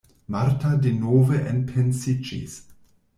[0.35, 2.57] Marta denove enpensiĝis.